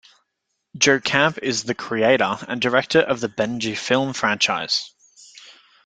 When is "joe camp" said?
0.75-1.37